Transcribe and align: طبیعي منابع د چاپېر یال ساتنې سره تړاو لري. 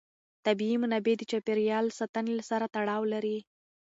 طبیعي 0.45 0.75
منابع 0.83 1.13
د 1.17 1.23
چاپېر 1.31 1.57
یال 1.69 1.85
ساتنې 1.99 2.33
سره 2.49 2.65
تړاو 2.75 3.01
لري. 3.13 3.37